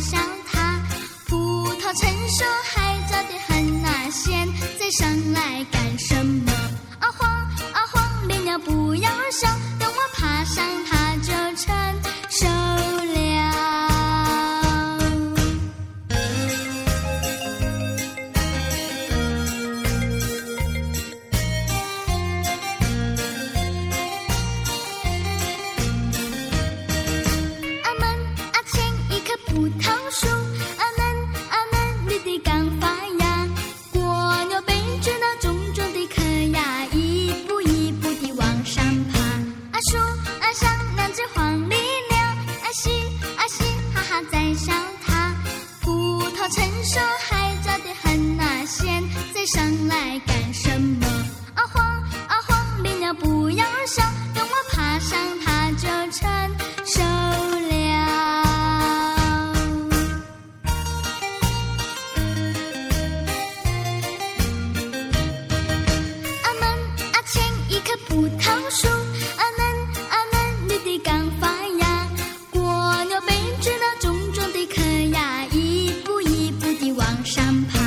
[0.00, 0.80] 想它。
[1.28, 1.36] 葡
[1.74, 6.52] 萄成熟还早得很呐，现在上来干什么？
[6.98, 7.30] 啊慌
[7.72, 9.48] 啊慌，连鸟不要笑，
[29.60, 30.26] 葡萄树，
[30.78, 33.46] 阿门阿门绿的刚发芽，
[33.92, 36.22] 蜗牛背着那重重的壳
[36.56, 39.18] 呀，一步一步地往上爬。
[39.72, 39.98] 阿树
[40.40, 41.76] 阿上两只黄鹂
[42.08, 42.18] 鸟，
[42.64, 42.90] 阿西
[43.36, 44.72] 阿西哈哈在笑
[45.04, 45.30] 它。
[45.82, 50.69] 葡萄成熟还早得很呐，现在上来干什
[68.10, 68.88] 葡萄树，
[69.36, 69.60] 阿门
[70.10, 71.46] 阿门绿的刚发
[71.78, 72.08] 芽，
[72.54, 74.82] 蜗牛背着那重重的壳
[75.14, 77.78] 呀，一步一步地往上爬。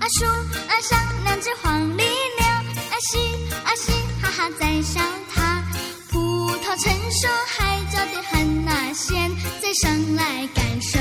[0.00, 0.24] 阿树
[0.68, 2.02] 阿上两只黄鹂
[2.40, 2.48] 鸟，
[2.90, 3.18] 阿西
[3.64, 5.00] 阿西哈哈在笑
[5.32, 5.62] 它。
[6.10, 9.30] 葡萄成熟还早得很呐，现
[9.62, 10.98] 在上来干什